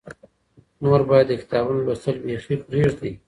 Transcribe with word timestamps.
نور 0.83 1.01
باید 1.09 1.27
د 1.29 1.33
کتابونو 1.41 1.79
لوستل 1.85 2.15
بیخي 2.25 2.55
پرېږدې. 2.67 3.11